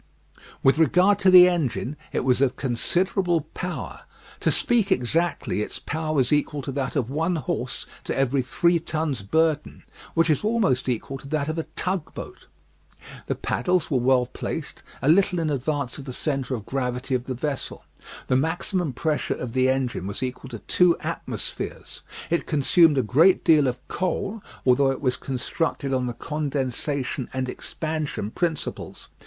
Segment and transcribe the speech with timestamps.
[0.63, 4.05] With regard to the engine, it was of considerable power.
[4.39, 8.79] To speak exactly, its power was equal to that of one horse to every three
[8.79, 9.83] tons burden,
[10.15, 12.47] which is almost equal to that of a tugboat.
[13.27, 17.25] The paddles were well placed, a little in advance of the centre of gravity of
[17.25, 17.83] the vessel.
[18.25, 22.01] The maximum pressure of the engine was equal to two atmospheres.
[22.31, 27.47] It consumed a great deal of coal, although it was constructed on the condensation and
[27.47, 29.07] expansion principles.